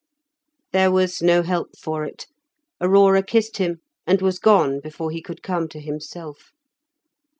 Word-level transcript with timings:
There 0.71 0.89
was 0.91 1.21
no 1.21 1.43
help 1.43 1.77
for 1.77 2.05
it; 2.05 2.25
Aurora 2.81 3.21
kissed 3.21 3.57
him, 3.57 3.81
and 4.07 4.19
was 4.19 4.39
gone 4.39 4.79
before 4.79 5.11
he 5.11 5.21
could 5.21 5.43
come 5.43 5.67
to 5.67 5.79
himself. 5.79 6.53